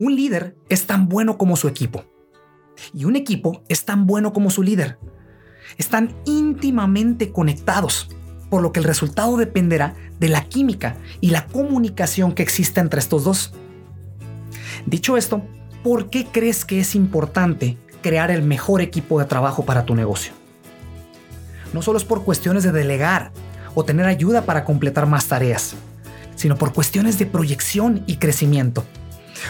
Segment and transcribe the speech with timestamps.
[0.00, 2.04] Un líder es tan bueno como su equipo.
[2.92, 4.98] Y un equipo es tan bueno como su líder.
[5.78, 8.08] Están íntimamente conectados,
[8.50, 13.00] por lo que el resultado dependerá de la química y la comunicación que exista entre
[13.00, 13.52] estos dos.
[14.86, 15.42] Dicho esto,
[15.84, 20.32] ¿por qué crees que es importante crear el mejor equipo de trabajo para tu negocio?
[21.72, 23.32] No solo es por cuestiones de delegar
[23.74, 25.74] o tener ayuda para completar más tareas,
[26.34, 28.84] sino por cuestiones de proyección y crecimiento.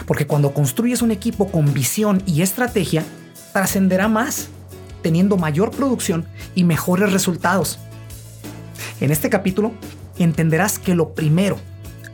[0.05, 3.03] Porque cuando construyes un equipo con visión y estrategia,
[3.53, 4.49] trascenderá más,
[5.01, 7.79] teniendo mayor producción y mejores resultados.
[8.99, 9.71] En este capítulo
[10.17, 11.57] entenderás que lo primero,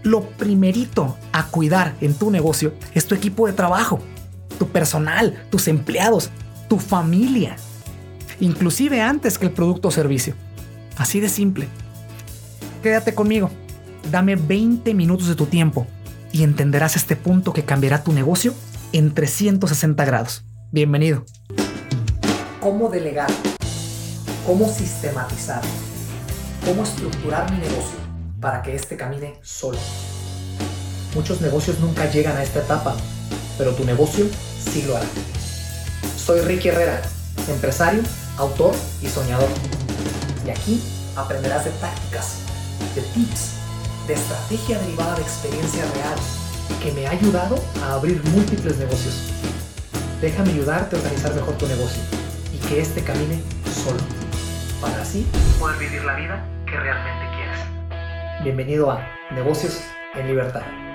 [0.04, 4.00] lo primerito a cuidar en tu negocio es tu equipo de trabajo,
[4.58, 6.32] tu personal, tus empleados,
[6.68, 7.56] tu familia,
[8.40, 10.34] inclusive antes que el producto o servicio.
[10.98, 11.68] Así de simple.
[12.84, 13.52] Quédate conmigo,
[14.12, 15.88] dame 20 minutos de tu tiempo
[16.32, 18.54] y entenderás este punto que cambiará tu negocio
[18.94, 20.44] en 360 grados.
[20.72, 21.26] Bienvenido.
[22.60, 23.30] ¿Cómo delegar?
[24.46, 25.62] ¿Cómo sistematizar?
[26.66, 27.98] ¿Cómo estructurar mi negocio
[28.40, 29.78] para que éste camine solo?
[31.16, 32.96] Muchos negocios nunca llegan a esta etapa,
[33.58, 34.26] pero tu negocio
[34.72, 35.06] sí lo hará.
[36.18, 37.02] Soy Ricky Herrera,
[37.50, 38.04] empresario,
[38.38, 39.50] autor y soñador.
[40.46, 40.82] Y aquí
[41.16, 42.38] aprenderás de tácticas,
[42.96, 43.61] de tips
[44.14, 46.18] estrategia derivada de experiencia real
[46.82, 49.32] que me ha ayudado a abrir múltiples negocios.
[50.22, 52.02] Déjame ayudarte a organizar mejor tu negocio
[52.54, 53.42] y que éste camine
[53.84, 54.00] solo,
[54.82, 55.28] para así
[55.60, 58.44] poder vivir la vida que realmente quieres.
[58.44, 59.82] Bienvenido a Negocios
[60.16, 60.91] en Libertad.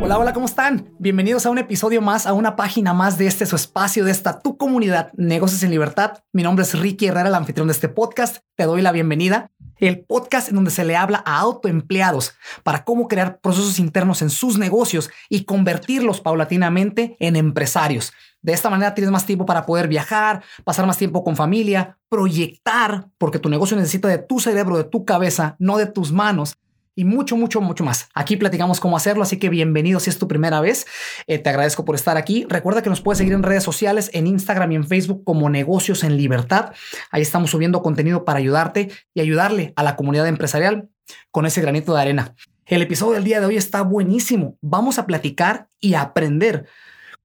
[0.00, 0.90] Hola, hola, ¿cómo están?
[0.98, 4.40] Bienvenidos a un episodio más, a una página más de este su espacio, de esta
[4.40, 6.18] tu comunidad, Negocios en Libertad.
[6.32, 8.38] Mi nombre es Ricky Herrera, el anfitrión de este podcast.
[8.56, 9.52] Te doy la bienvenida.
[9.78, 12.34] El podcast en donde se le habla a autoempleados
[12.64, 18.12] para cómo crear procesos internos en sus negocios y convertirlos paulatinamente en empresarios.
[18.42, 23.08] De esta manera tienes más tiempo para poder viajar, pasar más tiempo con familia, proyectar,
[23.16, 26.56] porque tu negocio necesita de tu cerebro, de tu cabeza, no de tus manos
[26.94, 28.08] y mucho, mucho, mucho más.
[28.14, 30.86] Aquí platicamos cómo hacerlo, así que bienvenido si es tu primera vez.
[31.26, 32.46] Eh, te agradezco por estar aquí.
[32.48, 36.04] Recuerda que nos puedes seguir en redes sociales, en Instagram y en Facebook como Negocios
[36.04, 36.72] en Libertad.
[37.10, 40.88] Ahí estamos subiendo contenido para ayudarte y ayudarle a la comunidad empresarial
[41.30, 42.34] con ese granito de arena.
[42.66, 44.56] El episodio del día de hoy está buenísimo.
[44.62, 46.66] Vamos a platicar y aprender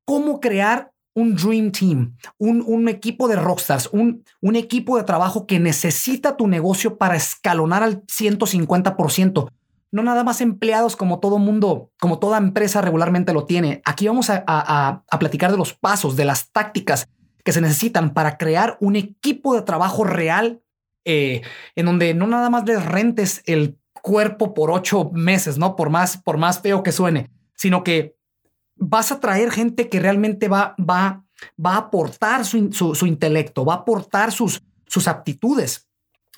[0.03, 5.47] cómo crear un Dream Team, un, un, equipo de rockstars, un, un equipo de trabajo
[5.47, 9.49] que necesita tu negocio para escalonar al 150%
[9.91, 13.81] no nada más empleados como todo mundo, como toda empresa regularmente lo tiene.
[13.85, 17.07] Aquí vamos a, platicar de los pasos, de las tácticas
[17.43, 20.61] que se necesitan para crear un equipo de trabajo real
[21.05, 21.41] eh,
[21.75, 26.17] en donde no nada más les rentes el cuerpo por ocho meses, no por más,
[26.17, 28.15] por más feo que suene, sino que
[28.75, 31.25] vas a traer gente que realmente va, va,
[31.63, 35.89] va a aportar su, su, intelecto, va a aportar sus, sus aptitudes,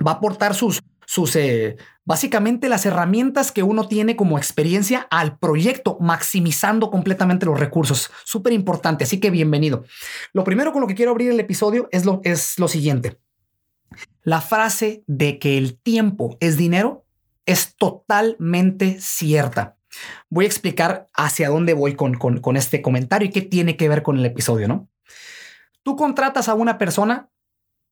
[0.06, 5.38] va a aportar sus, sus, eh, básicamente las herramientas que uno tiene como experiencia al
[5.38, 8.10] proyecto, maximizando completamente los recursos.
[8.24, 9.84] Súper importante, así que bienvenido.
[10.32, 13.20] Lo primero con lo que quiero abrir el episodio es lo, es lo siguiente.
[14.24, 17.04] La frase de que el tiempo es dinero
[17.46, 19.76] es totalmente cierta.
[20.30, 23.90] Voy a explicar hacia dónde voy con, con, con este comentario y qué tiene que
[23.90, 24.88] ver con el episodio, ¿no?
[25.84, 27.30] Tú contratas a una persona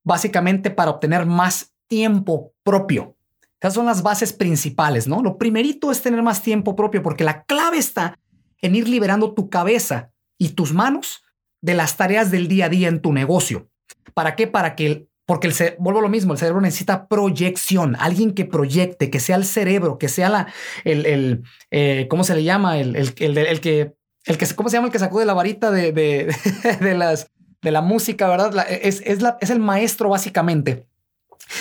[0.06, 3.18] básicamente para obtener más tiempo propio.
[3.60, 5.22] Esas son las bases principales, ¿no?
[5.22, 8.18] Lo primerito es tener más tiempo propio porque la clave está
[8.62, 11.24] en ir liberando tu cabeza y tus manos
[11.62, 13.70] de las tareas del día a día en tu negocio.
[14.14, 14.48] ¿Para qué?
[14.48, 19.10] Para que, porque el vuelvo a lo mismo, el cerebro necesita proyección, alguien que proyecte,
[19.10, 20.48] que sea el cerebro, que sea la,
[20.86, 22.80] el, el eh, ¿cómo se le llama?
[22.80, 23.94] El, el, el, el, que,
[24.26, 24.88] el que, ¿cómo se llama?
[24.88, 26.34] El que sacó de la varita de, de,
[26.80, 27.30] de las,
[27.62, 28.68] de la música, ¿verdad?
[28.70, 30.88] es, es, la, es el maestro básicamente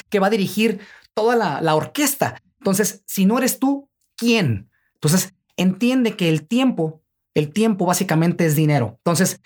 [0.09, 0.81] que va a dirigir
[1.15, 2.41] toda la, orquesta.
[2.59, 4.71] Entonces, si no eres tú, ¿quién?
[4.95, 7.03] Entonces, entiende que el tiempo,
[7.35, 8.95] el tiempo básicamente es dinero.
[8.99, 9.41] Entonces,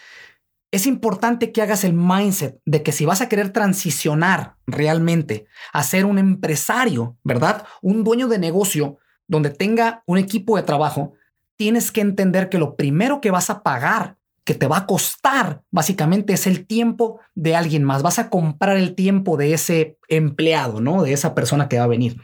[0.70, 5.82] es importante que hagas el mindset de que si vas a querer transicionar realmente a
[5.82, 7.66] ser un empresario, ¿verdad?
[7.82, 11.12] Un dueño de negocio donde tenga un equipo de trabajo,
[11.56, 15.62] tienes que entender que lo primero que vas a pagar que te va a costar
[15.70, 18.02] básicamente es el tiempo de alguien más.
[18.02, 21.02] Vas a comprar el tiempo de ese empleado, ¿no?
[21.02, 22.20] De esa persona que va a venir.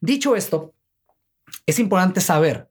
[0.00, 0.74] Dicho esto,
[1.66, 2.68] es importante saber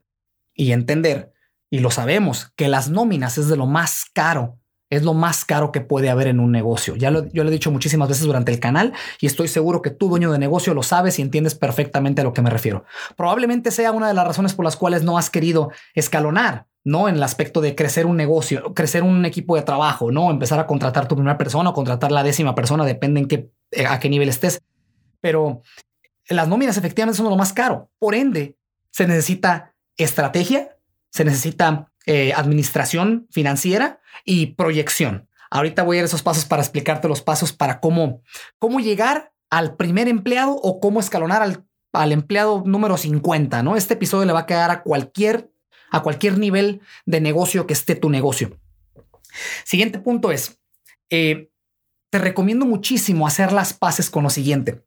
[0.54, 1.34] y entender,
[1.69, 4.57] y lo sabemos, que las nóminas es de lo más caro
[4.90, 6.95] es lo más caro que puede haber en un negocio.
[6.95, 9.90] Ya lo, yo lo he dicho muchísimas veces durante el canal y estoy seguro que
[9.90, 12.86] tú, dueño de negocio, lo sabes y entiendes perfectamente a lo que me refiero.
[13.16, 17.16] Probablemente sea una de las razones por las cuales no has querido escalonar, no en
[17.16, 21.06] el aspecto de crecer un negocio, crecer un equipo de trabajo, no empezar a contratar
[21.06, 24.30] tu primera persona o contratar la décima persona, depende en qué, eh, a qué nivel
[24.30, 24.62] estés.
[25.19, 25.63] Pero
[26.30, 27.92] las nóminas efectivamente son lo más caro.
[28.00, 28.56] Por ende,
[28.89, 30.78] se necesita estrategia,
[31.10, 35.28] se necesita eh, administración financiera y proyección.
[35.51, 38.22] Ahorita voy a ir esos pasos para explicarte los pasos para cómo,
[38.60, 43.75] cómo llegar al primer empleado o cómo escalonar al, al empleado número 50, ¿no?
[43.75, 45.51] Este episodio le va a quedar a cualquier,
[45.89, 48.60] a cualquier nivel de negocio que esté tu negocio.
[49.63, 50.60] Siguiente punto es,
[51.10, 51.50] eh,
[52.10, 54.84] te recomiendo muchísimo hacer las paces con lo siguiente.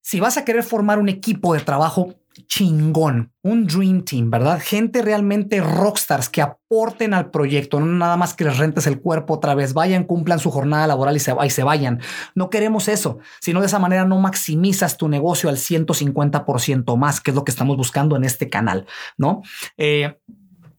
[0.00, 4.60] Si vas a querer formar un equipo de trabajo, chingón, un dream team, ¿verdad?
[4.62, 9.34] Gente realmente rockstars que aporten al proyecto, no nada más que les rentes el cuerpo
[9.34, 12.00] otra vez, vayan, cumplan su jornada laboral y se, vayan.
[12.34, 17.30] No queremos eso, sino de esa manera no maximizas tu negocio al 150% más, que
[17.30, 18.86] es lo que estamos buscando en este canal,
[19.16, 19.42] ¿no?
[19.76, 20.18] Eh,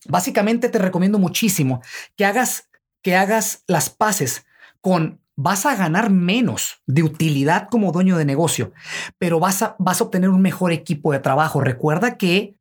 [0.08, 1.82] básicamente te recomiendo muchísimo
[2.16, 2.70] que hagas,
[3.02, 4.46] que hagas las paces
[4.80, 8.74] con vas a ganar menos de utilidad como dueño de negocio,
[9.18, 11.62] pero vas a, vas a obtener un mejor equipo de trabajo.
[11.62, 12.56] Recuerda que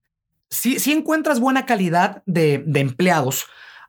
[0.50, 3.46] si, si encuentras buena calidad de, de, empleados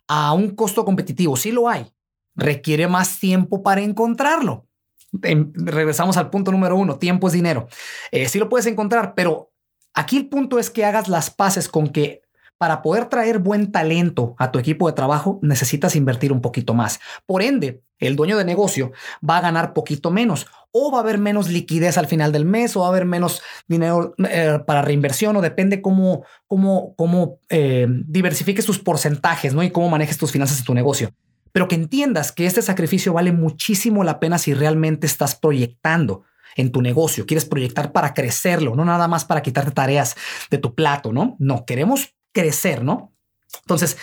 [0.08, 1.92] a un costo competitivo, sí lo hay,
[2.36, 4.68] requiere más tiempo para encontrarlo.
[5.12, 7.68] regresamos al punto número uno, tiempo es dinero.
[8.12, 9.52] Eh, sí lo puedes encontrar, pero
[9.94, 12.22] aquí el punto es que hagas las paces con que
[12.58, 17.00] para poder traer buen talento a tu equipo de trabajo, necesitas invertir un poquito más.
[17.26, 18.92] Por ende, el dueño de negocio
[19.28, 22.76] va a ganar poquito menos o va a haber menos liquidez al final del mes
[22.76, 27.88] o va a haber menos dinero eh, para reinversión o depende cómo, cómo, cómo eh,
[27.90, 29.64] diversifiques tus porcentajes ¿no?
[29.64, 31.12] y cómo manejes tus finanzas en tu negocio.
[31.52, 36.24] Pero que entiendas que este sacrificio vale muchísimo la pena si realmente estás proyectando
[36.56, 40.16] en tu negocio, quieres proyectar para crecerlo, no nada más para quitarte tareas
[40.50, 41.38] de tu plato, ¿no?
[41.40, 43.14] No, queremos crecer, ¿no?
[43.62, 43.98] Entonces,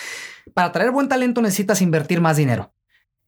[0.55, 2.73] para traer buen talento necesitas invertir más dinero.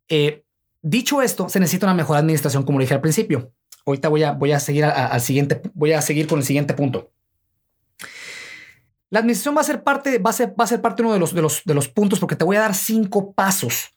[0.08, 0.44] Eh,
[0.82, 3.52] dicho esto, se necesita una mejor administración, como dije al principio.
[3.86, 7.10] Ahorita voy a, voy a seguir al siguiente, voy a seguir con el siguiente punto.
[9.10, 11.62] La administración va a ser parte, va a ser, parte uno de los, de los,
[11.64, 13.92] de los puntos porque te voy a dar cinco pasos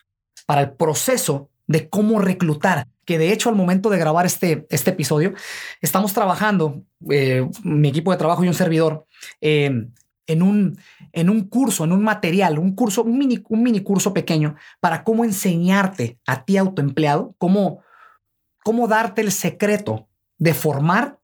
[0.48, 2.88] para el proceso de cómo reclutar.
[3.06, 5.34] Que de hecho, al momento de grabar este, este episodio,
[5.82, 6.82] estamos trabajando,
[7.12, 9.06] eh, mi equipo de trabajo y un servidor,
[9.42, 9.88] eh,
[10.28, 10.78] en un,
[11.12, 15.04] en un curso, en un material, un curso, un mini, un mini curso pequeño para
[15.04, 17.82] cómo enseñarte a ti autoempleado, cómo,
[18.64, 21.20] cómo darte el secreto de formar.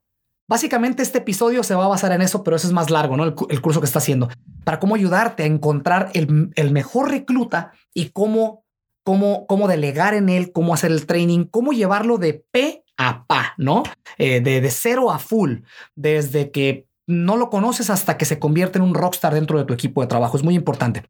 [0.48, 3.24] Básicamente este episodio se va a basar en eso, pero eso es más largo, ¿no?
[3.24, 4.28] El, curso que está haciendo,
[4.64, 8.64] para cómo ayudarte a encontrar el, el mejor recluta y cómo,
[9.04, 13.54] cómo, cómo delegar en él, cómo hacer el training, cómo llevarlo de P a pa,
[13.56, 13.84] ¿no?
[14.18, 15.60] Eh, de, de cero a full,
[15.94, 19.74] desde que no lo conoces hasta que se convierte en un rockstar dentro de tu
[19.74, 20.36] equipo de trabajo.
[20.36, 21.04] Es muy importante.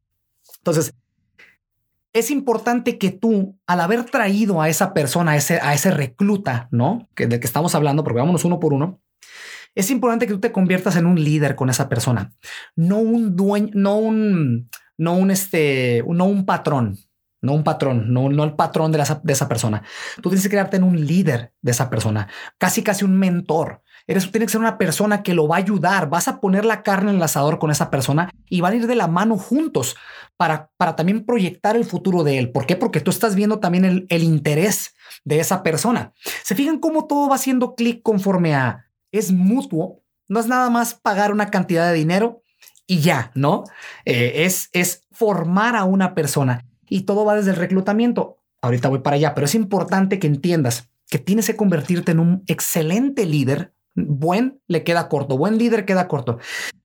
[0.59, 0.95] Entonces,
[2.13, 7.09] es importante que tú, al haber traído a esa persona, a ese, recluta, ¿no?
[7.15, 9.01] Que del que estamos hablando, porque vámonos uno por uno,
[9.75, 12.33] es importante que tú te conviertas en un líder con esa persona,
[12.75, 14.69] no un dueño, no un,
[14.99, 16.99] no un este, no un patrón,
[17.41, 19.83] no un patrón, no, no el patrón de, de esa persona.
[20.17, 23.83] Tú tienes que crearte en un líder de esa persona, casi casi un mentor.
[24.11, 26.11] Eres, tiene que ser una persona que lo va a ayudar.
[26.11, 28.89] Vas a poner la carne en el asador con esa persona y van a ir
[28.89, 29.95] de la mano juntos
[30.37, 32.51] para, para también proyectar el futuro de él.
[32.51, 32.75] ¿Por qué?
[32.75, 36.13] Porque tú estás viendo también el, el interés de esa persona.
[36.43, 40.03] Se fijan cómo todo va haciendo clic conforme a es mutuo.
[40.27, 42.43] No es nada más pagar una cantidad de dinero
[42.89, 43.63] y ya, ¿no?
[44.07, 48.39] Eh, es, es formar a una persona y todo va desde el reclutamiento.
[48.61, 52.43] Ahorita voy para allá, pero es importante que entiendas que tienes que convertirte en un
[52.49, 53.73] excelente líder
[54.09, 56.39] Buen le queda corto, buen líder queda corto.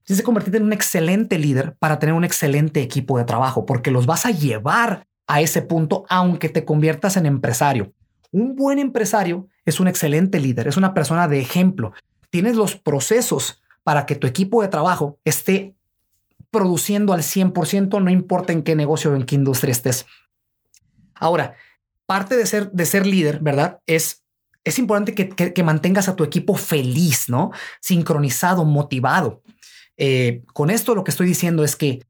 [0.04, 3.90] Tienes que convertirte en un excelente líder para tener un excelente equipo de trabajo, porque
[3.90, 7.92] los vas a llevar a ese punto, aunque te conviertas en empresario.
[8.30, 11.92] Un buen empresario es un excelente líder, es una persona de ejemplo.
[12.30, 15.74] Tienes los procesos para que tu equipo de trabajo esté
[16.50, 20.06] produciendo al 100%, no importa en qué negocio o en qué industria estés.
[21.14, 21.54] Ahora,
[22.06, 23.80] parte de ser, de ser líder, ¿verdad?
[23.86, 24.25] Es
[24.66, 27.52] es importante que, mantengas a tu equipo feliz, ¿no?
[27.80, 29.40] Sincronizado, motivado.
[29.96, 32.04] Eh, con esto lo que estoy diciendo es que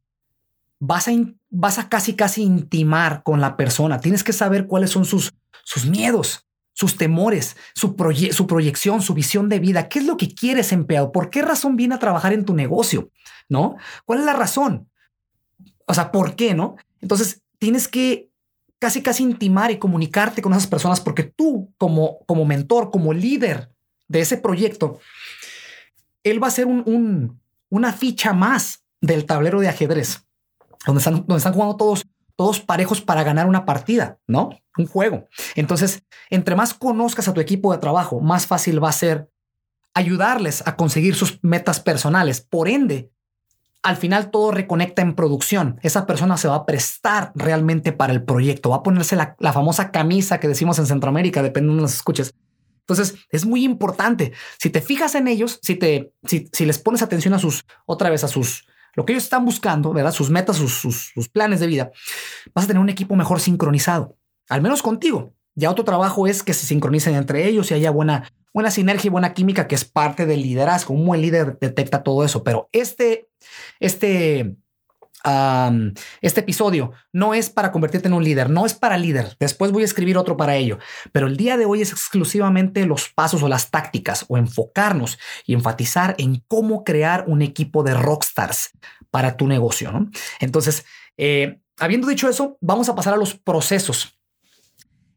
[0.81, 1.13] vas a,
[1.51, 4.01] vas a casi, casi intimar con la persona.
[4.01, 5.35] Tienes que saber cuáles son sus,
[5.65, 7.95] sus miedos, sus temores, su,
[8.33, 9.91] su proyección, su visión de vida.
[9.91, 11.13] ¿Qué es lo que quieres empleado?
[11.13, 13.11] ¿Por qué razón viene a trabajar en tu negocio?
[13.51, 13.77] ¿No?
[14.07, 14.89] ¿Cuál es la razón?
[15.87, 16.55] O sea, ¿por qué?
[16.55, 16.77] ¿No?
[17.03, 18.31] Entonces, tienes que
[18.87, 23.75] casi casi intimar y comunicarte con esas personas porque tú como, como mentor, como líder
[24.07, 25.01] de ese proyecto,
[26.23, 30.25] él va a ser un, una ficha más del tablero de ajedrez,
[30.87, 34.51] donde están, donde están jugando todos, todos parejos para ganar una partida, ¿no?
[34.79, 35.27] Un juego.
[35.57, 39.29] Entonces, entre más conozcas a tu equipo de trabajo, más fácil va a ser
[39.95, 42.41] ayudarles a conseguir sus metas personales.
[42.41, 43.11] Por ende,
[43.87, 45.79] al final todo reconecta en producción.
[45.81, 49.93] Esa persona se va a prestar realmente para el proyecto, va a ponerse la, famosa
[49.93, 52.35] camisa que decimos en Centroamérica, depende de los escuches.
[52.81, 54.33] Entonces es muy importante.
[54.59, 58.11] Si te fijas en ellos, si te, si, si les pones atención a sus, otra
[58.11, 60.11] vez a sus, lo que ellos están buscando, ¿verdad?
[60.11, 61.93] Sus metas, sus, sus, sus planes de vida,
[62.57, 64.17] vas a tener un equipo mejor sincronizado,
[64.49, 65.33] al menos contigo.
[65.55, 69.11] Ya otro trabajo es que se sincronicen entre ellos y haya buena, buena sinergia y
[69.11, 70.93] buena química, que es parte del liderazgo.
[70.93, 73.29] Un buen líder detecta todo eso, pero este,
[73.81, 74.57] este,
[76.21, 79.37] este episodio no es para convertirte en un líder, no es para líder.
[79.41, 80.79] Después voy a escribir otro para ello,
[81.13, 85.55] pero el día de hoy es exclusivamente los pasos o las tácticas o enfocarnos y
[85.55, 88.71] enfatizar en cómo crear un equipo de rockstars
[89.11, 89.93] para tu negocio.
[90.41, 90.85] Entonces,
[91.17, 94.19] eh, habiendo dicho eso, vamos a pasar a los procesos.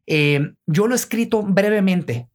[0.08, 2.30] Eh, yo lo he escrito brevemente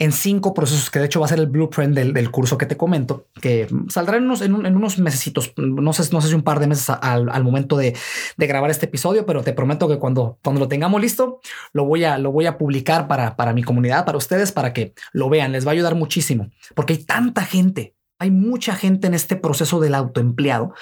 [0.00, 2.76] en cinco procesos, que de hecho va a ser el blueprint del, curso que te
[2.76, 6.60] comento, que saldrá en unos, en, unos mesecitos, no sé, no sé si un par
[6.60, 7.96] de meses al, momento de,
[8.36, 11.40] grabar este episodio, pero te prometo que cuando, cuando lo tengamos listo,
[11.72, 14.94] lo voy a, lo voy a publicar para, para mi comunidad, para ustedes, para que
[15.12, 15.50] lo vean.
[15.50, 19.80] Les va a ayudar muchísimo, porque hay tanta gente, hay mucha gente en este proceso
[19.80, 20.74] del autoempleado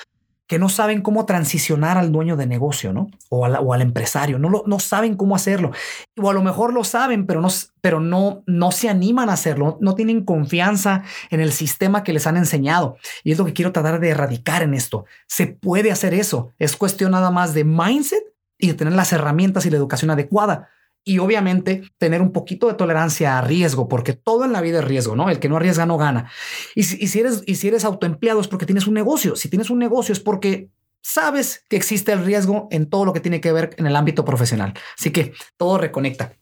[0.46, 3.08] que no saben cómo transicionar al dueño de negocio, ¿no?
[3.28, 5.72] O, o al empresario, no, lo, no saben cómo hacerlo.
[6.16, 7.48] O a lo mejor lo saben, pero no,
[7.80, 12.26] pero no, no se animan a hacerlo, no tienen confianza en el sistema que les
[12.26, 12.96] han enseñado.
[13.24, 15.04] Y es lo que quiero tratar de erradicar en esto.
[15.26, 16.52] Se puede hacer eso.
[16.58, 18.22] Es cuestión nada más de mindset
[18.58, 20.70] y de tener las herramientas y la educación adecuada
[21.08, 24.84] y obviamente tener un poquito de tolerancia a riesgo, porque todo en la vida es
[24.84, 25.30] riesgo, ¿no?
[25.30, 26.32] El que no arriesga no gana.
[26.74, 29.36] Y si, eres, y si eres autoempleado es porque tienes un negocio.
[29.36, 30.68] Si tienes un negocio es porque
[31.00, 34.24] sabes que existe el riesgo en todo lo que tiene que ver en el ámbito
[34.24, 34.74] profesional.
[34.98, 36.32] Así que todo reconecta.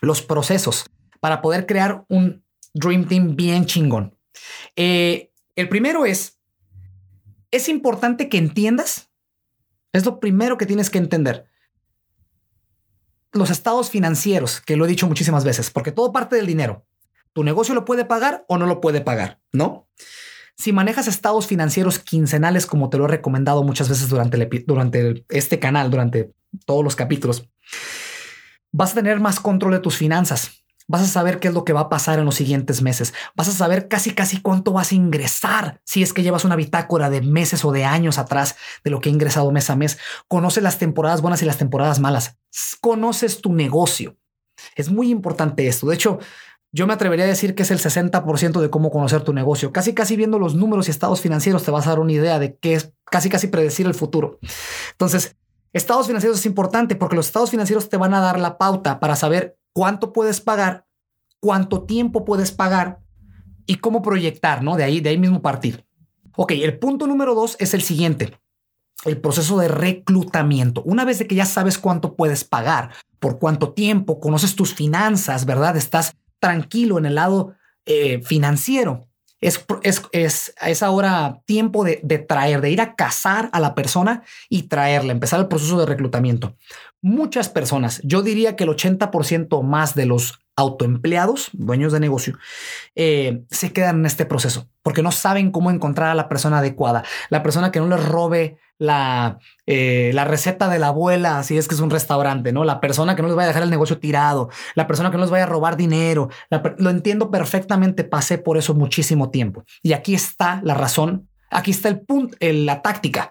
[0.00, 0.90] Los procesos
[1.20, 2.44] para poder crear un
[2.74, 4.18] Dream Team bien chingón.
[4.74, 6.40] Eh, el primero es,
[7.52, 9.10] es importante que entiendas,
[9.92, 11.51] es lo primero que tienes que entender
[13.32, 16.86] los estados financieros, que lo he dicho muchísimas veces, porque todo parte del dinero.
[17.32, 19.88] Tu negocio lo puede pagar o no lo puede pagar, ¿no?
[20.56, 25.58] Si manejas estados financieros quincenales, como te lo he recomendado muchas veces durante, durante este
[25.58, 26.32] canal, durante
[26.66, 27.48] todos los capítulos,
[28.70, 30.61] vas a tener más control de tus finanzas.
[30.92, 33.14] Vas a saber qué es lo que va a pasar en los siguientes meses.
[33.34, 37.08] Vas a saber casi, casi cuánto vas a ingresar si es que llevas una bitácora
[37.08, 39.96] de meses o de años atrás de lo que he ingresado mes a mes.
[40.28, 42.36] Conoces las temporadas buenas y las temporadas malas.
[42.82, 44.18] Conoces tu negocio.
[44.76, 45.86] Es muy importante esto.
[45.86, 46.18] De hecho,
[46.72, 49.72] yo me atrevería a decir que es el 60% de cómo conocer tu negocio.
[49.72, 52.58] Casi, casi viendo los números y estados financieros te vas a dar una idea de
[52.58, 54.40] qué es casi, casi predecir el futuro.
[54.90, 55.36] Entonces,
[55.72, 59.16] estados financieros es importante porque los estados financieros te van a dar la pauta para
[59.16, 60.86] saber cuánto puedes pagar,
[61.40, 63.00] cuánto tiempo puedes pagar
[63.66, 64.76] y cómo proyectar, ¿no?
[64.76, 65.84] De ahí, de ahí mismo partir.
[66.36, 68.38] Ok, el punto número dos es el siguiente.
[69.04, 70.82] El proceso de reclutamiento.
[70.84, 75.44] Una vez de que ya sabes cuánto puedes pagar, por cuánto tiempo, conoces tus finanzas,
[75.44, 75.76] ¿verdad?
[75.76, 79.08] Estás tranquilo en el lado eh, financiero.
[79.40, 83.74] Es, es, es, es, ahora tiempo de, de traer, de ir a cazar a la
[83.74, 86.56] persona y traerla, empezar el proceso de reclutamiento
[87.02, 92.38] muchas personas, yo diría que el 80% más de los autoempleados, dueños de negocio,
[92.94, 97.04] eh, se quedan en este proceso porque no saben cómo encontrar a la persona adecuada,
[97.30, 101.68] la persona que no les robe la, eh, la receta de la abuela, si es
[101.68, 102.64] que es un restaurante, ¿no?
[102.64, 105.22] La persona que no les vaya a dejar el negocio tirado, la persona que no
[105.22, 106.30] les vaya a robar dinero.
[106.78, 109.64] lo entiendo perfectamente, pasé por eso muchísimo tiempo.
[109.82, 113.30] Y aquí está la razón, aquí está el punto, la táctica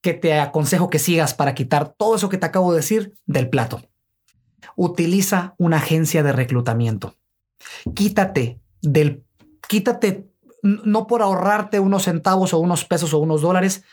[0.00, 3.48] que te aconsejo que sigas para quitar todo eso que te acabo de decir del
[3.48, 3.82] plato.
[4.76, 7.16] Utiliza una agencia de reclutamiento.
[7.94, 9.24] Quítate del,
[9.68, 10.30] quítate
[10.62, 13.84] no por ahorrarte unos centavos o unos pesos o unos dólares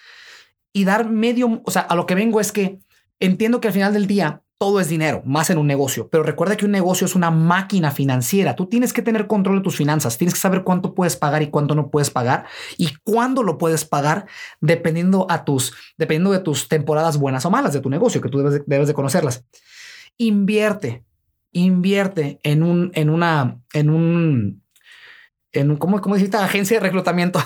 [0.74, 2.80] y dar medio, o sea, a lo que vengo es que
[3.20, 6.10] entiendo que al final del día todo es dinero, más en un negocio.
[6.10, 8.56] Pero recuerda que un negocio es una máquina financiera.
[8.56, 10.18] Tú tienes que tener control de tus finanzas.
[10.18, 12.46] Tienes que saber cuánto puedes pagar y cuánto no puedes pagar
[12.76, 14.26] y cuándo lo puedes pagar
[14.60, 18.40] dependiendo a tus, dependiendo de tus temporadas buenas o malas de tu negocio, que tú
[18.40, 19.46] debes de, debes de conocerlas.
[20.18, 21.04] Invierte,
[21.52, 24.64] invierte en un, en una, en un,
[25.52, 27.40] en un, ¿cómo, cómo Agencia de reclutamiento,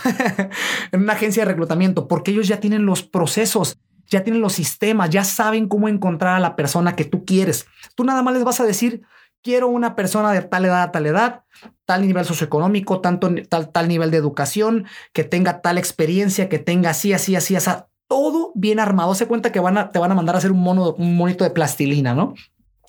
[0.93, 3.79] en una agencia de reclutamiento, porque ellos ya tienen los procesos
[4.11, 7.65] ya tienen los sistemas, ya saben cómo encontrar a la persona que tú quieres.
[7.95, 9.01] Tú nada más les vas a decir,
[9.41, 11.43] quiero una persona de tal edad, tal edad,
[11.85, 16.91] tal nivel socioeconómico, tanto, tal, tal nivel de educación, que tenga tal experiencia, que tenga
[16.91, 17.71] así, así, así, así,
[18.07, 19.15] todo bien armado.
[19.15, 21.45] Se cuenta que van a, te van a mandar a hacer un mono, un monito
[21.45, 22.33] de plastilina, ¿no?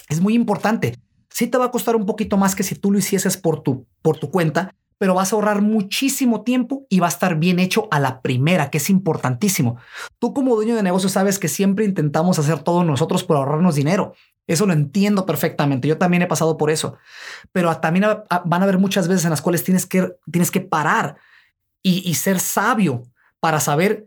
[0.08, 0.98] Es muy importante.
[1.30, 3.86] Sí te va a costar un poquito más que si tú lo hicieses por tu,
[4.02, 7.88] por tu cuenta, pero vas a ahorrar muchísimo tiempo y va a estar bien hecho
[7.90, 9.76] a la primera, que es importantísimo.
[10.20, 14.14] Tú como dueño de negocio sabes que siempre intentamos hacer todo nosotros por ahorrarnos dinero.
[14.46, 15.88] Eso lo entiendo perfectamente.
[15.88, 16.98] Yo también he pasado por eso.
[17.50, 18.04] Pero también
[18.44, 21.16] van a haber muchas veces en las cuales tienes que, tienes que parar
[21.82, 23.02] y, y ser sabio
[23.40, 24.06] para saber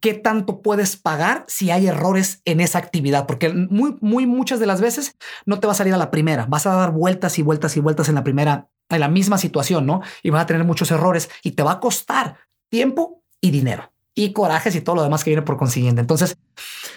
[0.00, 4.64] qué tanto puedes pagar si hay errores en esa actividad, porque muy, muy muchas de
[4.64, 7.42] las veces no te va a salir a la primera, vas a dar vueltas y
[7.42, 10.02] vueltas y vueltas en la primera, en la misma situación, ¿no?
[10.22, 12.36] Y vas a tener muchos errores y te va a costar
[12.68, 16.00] tiempo y dinero y corajes y todo lo demás que viene por consiguiente.
[16.00, 16.36] Entonces,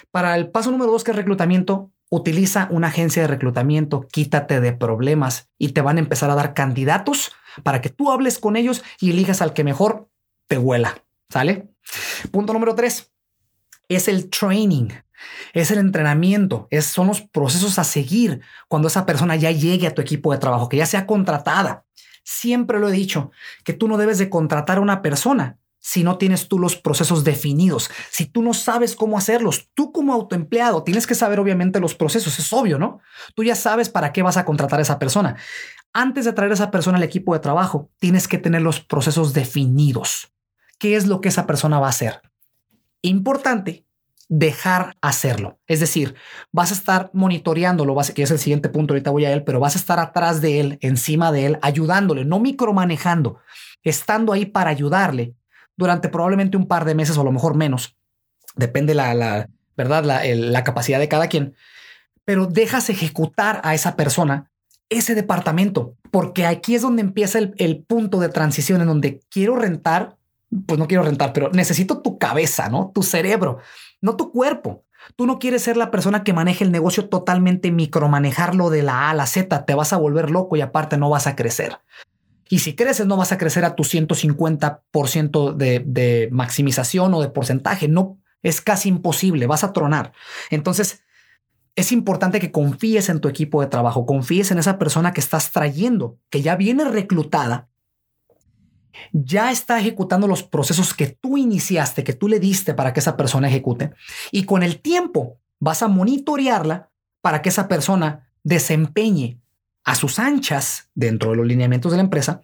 [0.09, 4.73] para el paso número dos, que es reclutamiento, utiliza una agencia de reclutamiento, quítate de
[4.73, 7.31] problemas y te van a empezar a dar candidatos
[7.63, 10.09] para que tú hables con ellos y elijas al que mejor
[10.47, 11.03] te huela.
[11.29, 11.69] ¿Sale?
[12.31, 13.11] Punto número tres
[13.87, 14.89] es el training,
[15.53, 19.93] es el entrenamiento, es, son los procesos a seguir cuando esa persona ya llegue a
[19.93, 21.85] tu equipo de trabajo, que ya sea contratada.
[22.23, 23.31] Siempre lo he dicho,
[23.63, 27.23] que tú no debes de contratar a una persona si no tienes tú los procesos
[27.23, 31.95] definidos, si tú no sabes cómo hacerlos, tú como autoempleado tienes que saber obviamente los
[31.95, 32.99] procesos, es obvio, ¿no?
[33.33, 35.37] Tú ya sabes para qué vas a contratar a esa persona.
[35.91, 39.33] Antes de traer a esa persona al equipo de trabajo, tienes que tener los procesos
[39.33, 40.31] definidos
[40.81, 42.23] qué es lo que esa persona va a hacer.
[43.03, 43.85] Importante,
[44.31, 45.59] dejar hacerlo.
[45.67, 46.15] Es decir,
[46.53, 49.75] vas a estar monitoreándolo, que es el siguiente punto, ahorita voy a él, pero vas
[49.75, 53.39] a estar atrás de él, encima de él, ayudándole, no micromanejando,
[53.83, 55.35] estando ahí para ayudarle
[55.75, 57.97] durante probablemente un par de meses o a lo mejor menos.
[58.55, 61.53] Depende la, verdad, la, capacidad de cada quien.
[62.23, 64.49] Pero dejas ejecutar a esa persona
[64.87, 69.57] ese departamento, porque aquí es donde empieza el, el punto de transición en donde quiero
[69.57, 70.15] rentar
[70.65, 72.91] pues no quiero rentar, pero necesito tu cabeza, ¿no?
[72.93, 73.59] Tu cerebro,
[74.01, 74.85] no tu cuerpo.
[75.15, 79.09] Tú no quieres ser la persona que maneje el negocio totalmente micromanejarlo de la A
[79.11, 79.65] a la Z.
[79.65, 81.79] Te vas a volver loco y aparte no vas a crecer.
[82.49, 87.29] Y si creces, no vas a crecer a tu 150% de, de maximización o de
[87.29, 87.87] porcentaje.
[87.87, 89.47] No, es casi imposible.
[89.47, 90.11] Vas a tronar.
[90.49, 91.03] Entonces,
[91.75, 95.51] es importante que confíes en tu equipo de trabajo, confíes en esa persona que estás
[95.51, 97.70] trayendo, que ya viene reclutada
[99.11, 103.17] ya está ejecutando los procesos que tú iniciaste, que tú le diste para que esa
[103.17, 103.91] persona ejecute.
[104.31, 106.89] Y con el tiempo vas a monitorearla
[107.21, 109.39] para que esa persona desempeñe
[109.83, 112.41] a sus anchas dentro de los lineamientos de la empresa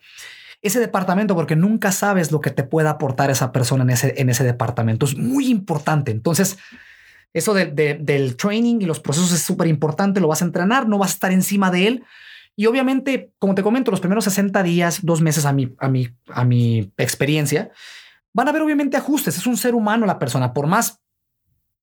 [0.61, 4.29] ese departamento porque nunca sabes lo que te pueda aportar esa persona en ese, en
[4.29, 5.05] ese departamento.
[5.05, 6.11] Es muy importante.
[6.11, 6.57] Entonces,
[7.33, 10.19] eso del training y los procesos es súper importante.
[10.19, 12.03] Lo vas a entrenar, no vas a estar encima de él,
[12.59, 16.09] y obviamente, como te comento, los primeros 60 días, dos meses a mi, a mi,
[16.29, 17.69] a mi experiencia,
[18.33, 19.37] van a haber obviamente ajustes.
[19.37, 20.99] Es un ser humano la persona, por más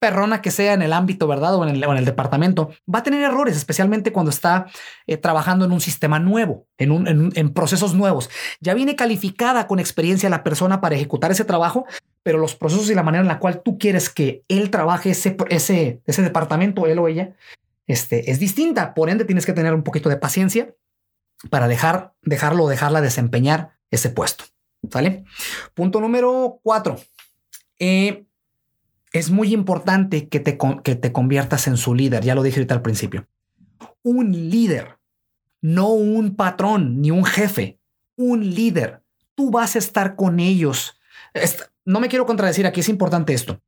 [0.00, 1.54] perrona que sea en el ámbito, ¿verdad?
[1.54, 4.66] O en el, en el departamento, va a tener errores, especialmente cuando está
[5.06, 8.28] eh, trabajando en un sistema nuevo, en, un, en, en, procesos nuevos.
[8.60, 11.87] Ya viene calificada con experiencia la persona para ejecutar ese trabajo,
[12.24, 15.37] pero los procesos y la manera en la cual tú quieres que él trabaje ese,
[15.48, 17.34] ese, ese departamento, él o ella,
[17.87, 18.94] este, es distinta.
[18.94, 20.75] Por ende, tienes que tener un poquito de paciencia
[21.51, 24.44] para dejar, dejarlo, dejarla desempeñar ese puesto.
[24.90, 25.25] ¿Sale?
[25.75, 27.01] Punto número cuatro.
[27.79, 28.27] Eh,
[29.12, 32.25] es muy importante que te, que te conviertas en su líder.
[32.25, 33.27] Ya lo dije ahorita al principio.
[34.03, 34.99] Un líder,
[35.61, 37.81] no un patrón ni un jefe.
[38.16, 39.03] Un líder.
[39.35, 40.99] Tú vas a estar con ellos.
[41.85, 43.62] no me quiero contradecir aquí, es importante esto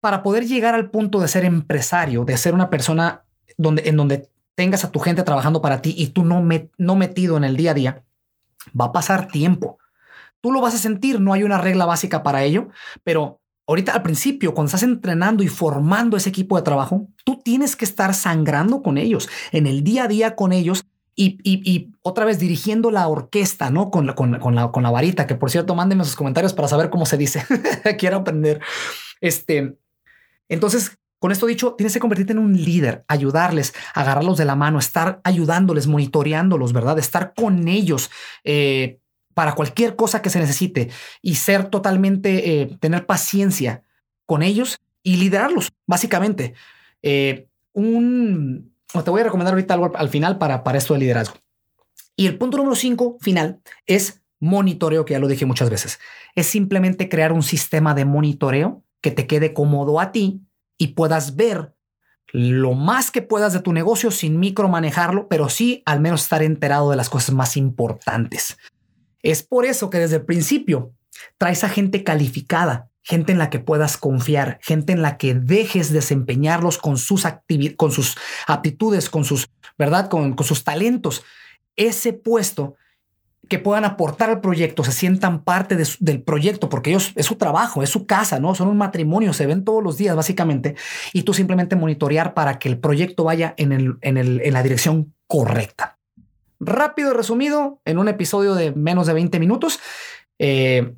[0.00, 3.24] para poder llegar al punto de ser empresario, de ser una persona
[3.56, 6.46] donde, en donde tengas a tu gente trabajando para ti y tú no,
[6.78, 8.04] no metido en el día a día,
[8.78, 9.78] va a pasar tiempo.
[10.40, 12.68] Tú lo vas a sentir, no hay una regla básica para ello,
[13.04, 17.76] pero ahorita al principio, cuando estás entrenando y formando ese equipo de trabajo, tú tienes
[17.76, 20.84] que estar sangrando con ellos, en el día a día con ellos
[21.14, 23.90] y, y, otra vez dirigiendo la orquesta, ¿no?
[23.90, 26.68] Con la, con, con, la, con la varita, que por cierto, mándenme sus comentarios para
[26.68, 27.44] saber cómo se dice.
[27.98, 28.60] Quiero aprender.
[29.20, 29.76] Este,
[30.50, 34.78] entonces, con esto dicho, tienes que convertirte en un líder, ayudarles, agarrarlos de la mano,
[34.78, 36.98] estar ayudándoles, monitoreándolos, ¿verdad?
[36.98, 38.10] Estar con ellos
[38.42, 38.98] eh,
[39.32, 40.90] para cualquier cosa que se necesite
[41.22, 43.84] y ser totalmente, eh, tener paciencia
[44.26, 46.54] con ellos y liderarlos, básicamente.
[47.02, 51.36] Eh, un, te voy a recomendar ahorita algo al final para, para esto de liderazgo.
[52.16, 56.00] Y el punto número cinco, final, es monitoreo, que ya lo dije muchas veces.
[56.34, 60.42] Es simplemente crear un sistema de monitoreo que te quede cómodo a ti
[60.78, 61.74] y puedas ver
[62.32, 66.90] lo más que puedas de tu negocio sin micromanejarlo, pero sí al menos estar enterado
[66.90, 68.56] de las cosas más importantes.
[69.22, 70.94] Es por eso que desde el principio
[71.38, 75.92] traes a gente calificada, gente en la que puedas confiar, gente en la que dejes
[75.92, 77.26] desempeñarlos con sus,
[77.76, 80.08] con sus aptitudes, con sus, ¿verdad?
[80.08, 81.24] Con, con sus talentos.
[81.76, 82.76] Ese puesto
[83.50, 87.82] que puedan aportar al proyecto, se sientan parte del proyecto, porque ellos es su trabajo,
[87.82, 88.54] es su casa, ¿no?
[88.54, 90.76] Son un matrimonio, se ven todos los días básicamente,
[91.12, 94.62] y tú simplemente monitorear para que el proyecto vaya en, el, en, el, en la
[94.62, 95.98] dirección correcta.
[96.60, 99.80] Rápido y resumido, en un episodio de menos de 20 minutos,
[100.38, 100.94] eh,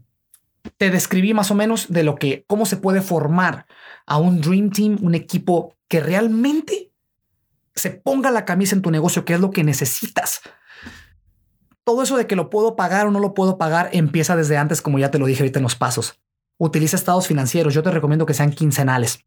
[0.76, 3.64] te describí más o menos de lo que, cómo se puede formar
[4.04, 6.90] a un Dream Team, un equipo que realmente
[7.74, 10.42] se ponga la camisa en tu negocio, que es lo que necesitas
[11.85, 14.83] todo eso de que lo puedo pagar o no lo puedo pagar empieza desde antes,
[14.83, 16.21] como ya te lo dije ahorita en los pasos.
[16.59, 17.75] Utiliza estados financieros.
[17.75, 19.25] Yo te recomiendo que sean quincenales.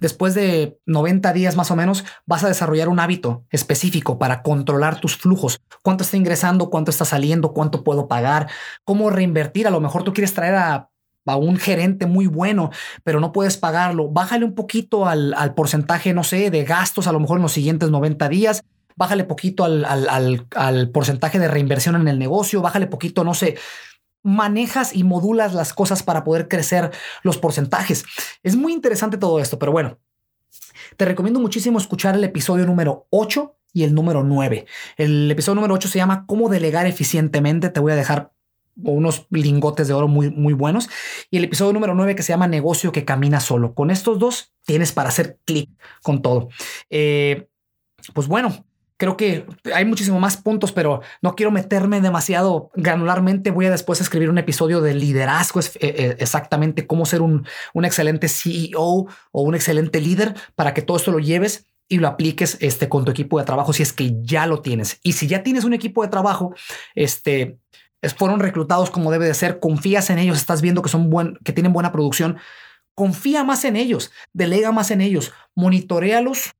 [0.00, 5.00] Después de 90 días más o menos, vas a desarrollar un hábito específico para controlar
[5.00, 5.60] tus flujos.
[5.82, 8.48] Cuánto está ingresando, cuánto está saliendo, cuánto puedo pagar,
[8.84, 9.66] cómo reinvertir.
[9.66, 10.86] A lo mejor tú quieres traer a,
[11.26, 12.70] un gerente muy bueno,
[13.04, 14.08] pero no puedes pagarlo.
[14.08, 17.52] Bájale un poquito al, al porcentaje, no sé, de gastos, a lo mejor en los
[17.52, 18.64] siguientes 90 días
[19.00, 23.56] bájale poquito al, porcentaje de reinversión en el negocio, bájale poquito, no sé,
[24.22, 26.90] manejas y modulas las cosas para poder crecer
[27.22, 28.04] los porcentajes.
[28.42, 29.98] Es muy interesante todo esto, pero bueno,
[30.98, 34.66] te recomiendo muchísimo escuchar el episodio número 8 y el número 9.
[34.98, 37.70] El episodio número 8 se llama Cómo delegar eficientemente.
[37.70, 38.32] Te voy a dejar
[38.76, 40.90] unos lingotes de oro muy, muy buenos.
[41.30, 43.72] Y el episodio número 9 que se llama Negocio que camina solo.
[43.72, 45.70] Con estos dos tienes para hacer clic
[46.02, 46.50] con todo.
[46.90, 47.48] Eh,
[48.12, 48.66] pues bueno,
[49.00, 53.50] Creo que hay muchísimo más puntos, pero no quiero meterme demasiado granularmente.
[53.50, 57.46] Voy a después escribir un episodio de liderazgo, es, eh, eh, exactamente cómo ser un,
[57.72, 62.08] un excelente CEO o un excelente líder para que todo esto lo lleves y lo
[62.08, 65.00] apliques este, con tu equipo de trabajo si es que ya lo tienes.
[65.02, 66.54] Y si ya tienes un equipo de trabajo,
[66.94, 67.58] este,
[68.18, 71.54] fueron reclutados como debe de ser, confías en ellos, estás viendo que son buen, que
[71.54, 72.36] tienen buena producción,
[72.94, 76.52] confía más en ellos, delega más en ellos, monitorealos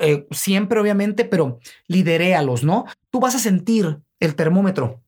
[0.00, 2.86] eh, siempre obviamente, pero lideréalos, ¿no?
[3.10, 5.02] Tú vas a sentir el termómetro.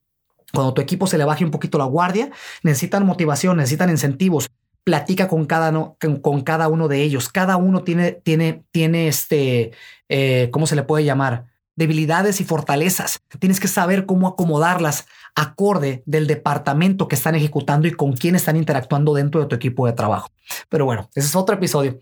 [0.53, 2.31] Cuando tu equipo se le baje un poquito la guardia,
[2.63, 4.49] necesitan motivación, necesitan incentivos.
[4.83, 7.29] Platica con cada, no, con, cada uno de ellos.
[7.29, 9.73] Cada uno tiene, tiene, tiene este,
[10.09, 11.47] eh, ¿cómo se le puede llamar?
[11.77, 13.21] Debilidades y fortalezas.
[13.39, 18.57] Tienes que saber cómo acomodarlas acorde del departamento que están ejecutando y con quién están
[18.57, 20.29] interactuando dentro de tu equipo de trabajo.
[20.69, 22.01] Pero bueno, ese es otro episodio.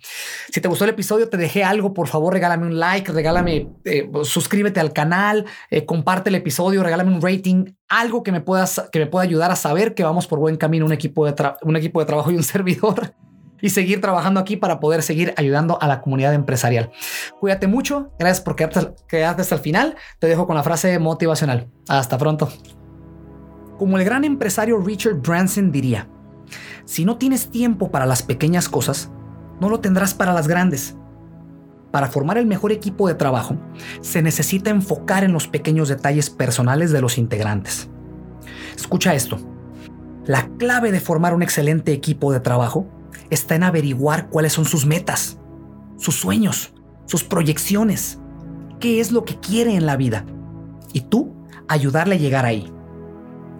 [0.50, 4.11] Si te gustó el episodio, te dejé algo, por favor, regálame un like, regálame, eh,
[4.22, 8.98] suscríbete al canal, eh, comparte el episodio, regálame un rating, algo que me, puedas, que
[8.98, 12.00] me pueda ayudar a saber que vamos por buen camino, un equipo de, un equipo
[12.00, 13.14] de trabajo y un servidor
[13.61, 16.90] y seguir trabajando aquí para poder seguir ayudando a la comunidad empresarial.
[17.40, 19.97] Cuídate mucho, gracias por quedarte, hasta el final.
[20.18, 21.68] Te dejo con la frase motivacional.
[21.88, 22.49] Hasta pronto.
[23.79, 26.09] Como el gran empresario Richard Branson diría,
[26.85, 29.11] si no tienes tiempo para las pequeñas cosas,
[29.61, 30.97] no lo tendrás para las grandes.
[31.90, 33.57] Para formar el mejor equipo de trabajo,
[34.01, 37.88] se necesita enfocar en los pequeños detalles personales de los integrantes.
[38.77, 39.38] Escucha esto.
[40.27, 42.87] La clave de formar un excelente equipo de trabajo
[43.31, 45.38] está en averiguar cuáles son sus metas,
[45.96, 46.74] sus sueños,
[47.07, 48.18] sus proyecciones,
[48.81, 50.24] qué es lo que quiere en la vida
[50.92, 51.35] y tú
[51.68, 52.72] ayudarle a llegar ahí.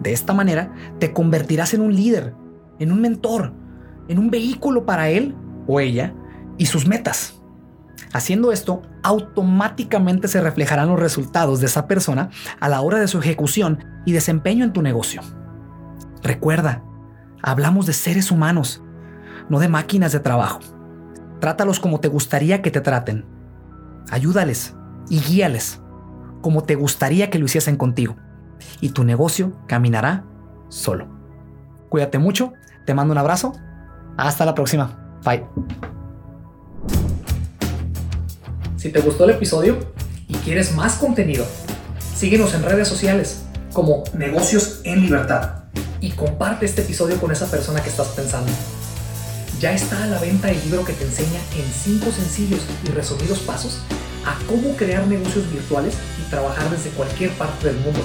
[0.01, 2.33] De esta manera, te convertirás en un líder,
[2.79, 3.53] en un mentor,
[4.07, 5.35] en un vehículo para él
[5.67, 6.13] o ella
[6.57, 7.35] y sus metas.
[8.13, 13.19] Haciendo esto, automáticamente se reflejarán los resultados de esa persona a la hora de su
[13.19, 15.21] ejecución y desempeño en tu negocio.
[16.23, 16.83] Recuerda,
[17.41, 18.81] hablamos de seres humanos,
[19.49, 20.59] no de máquinas de trabajo.
[21.39, 23.25] Trátalos como te gustaría que te traten.
[24.09, 24.75] Ayúdales
[25.09, 25.81] y guíales
[26.41, 28.15] como te gustaría que lo hiciesen contigo
[28.81, 30.25] y tu negocio caminará
[30.69, 31.07] solo.
[31.89, 32.53] Cuídate mucho,
[32.85, 33.53] te mando un abrazo,
[34.17, 35.45] hasta la próxima, bye.
[38.77, 39.77] Si te gustó el episodio
[40.27, 41.45] y quieres más contenido,
[42.15, 45.63] síguenos en redes sociales como Negocios en Libertad
[45.99, 48.51] y comparte este episodio con esa persona que estás pensando.
[49.59, 53.39] Ya está a la venta el libro que te enseña en 5 sencillos y resumidos
[53.39, 53.81] pasos
[54.25, 57.99] a cómo crear negocios virtuales y trabajar desde cualquier parte del mundo